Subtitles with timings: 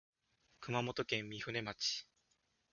[0.61, 2.07] 熊本県御船町